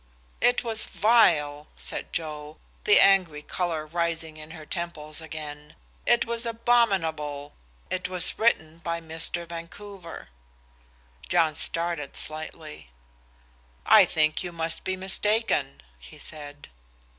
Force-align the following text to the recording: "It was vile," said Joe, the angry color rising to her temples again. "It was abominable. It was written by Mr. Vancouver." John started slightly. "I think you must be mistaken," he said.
"It 0.41 0.63
was 0.63 0.85
vile," 0.85 1.67
said 1.77 2.11
Joe, 2.11 2.57
the 2.85 2.99
angry 2.99 3.43
color 3.43 3.85
rising 3.85 4.33
to 4.33 4.49
her 4.55 4.65
temples 4.65 5.21
again. 5.21 5.75
"It 6.07 6.25
was 6.25 6.47
abominable. 6.47 7.53
It 7.91 8.09
was 8.09 8.39
written 8.39 8.79
by 8.79 8.99
Mr. 8.99 9.47
Vancouver." 9.47 10.29
John 11.29 11.53
started 11.53 12.17
slightly. 12.17 12.89
"I 13.85 14.05
think 14.05 14.41
you 14.41 14.51
must 14.51 14.83
be 14.83 14.95
mistaken," 14.97 15.83
he 15.99 16.17
said. 16.17 16.69